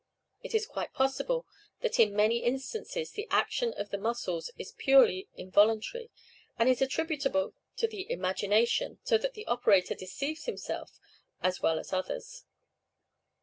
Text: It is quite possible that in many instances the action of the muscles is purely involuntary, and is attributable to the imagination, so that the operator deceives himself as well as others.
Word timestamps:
It 0.41 0.55
is 0.55 0.65
quite 0.65 0.95
possible 0.95 1.45
that 1.81 1.99
in 1.99 2.15
many 2.15 2.37
instances 2.39 3.11
the 3.11 3.27
action 3.29 3.71
of 3.77 3.91
the 3.91 3.99
muscles 3.99 4.49
is 4.57 4.71
purely 4.71 5.27
involuntary, 5.35 6.09
and 6.57 6.67
is 6.67 6.81
attributable 6.81 7.53
to 7.77 7.85
the 7.87 8.11
imagination, 8.11 8.97
so 9.03 9.19
that 9.19 9.35
the 9.35 9.45
operator 9.45 9.93
deceives 9.93 10.45
himself 10.45 10.97
as 11.43 11.61
well 11.61 11.77
as 11.77 11.93
others. 11.93 12.45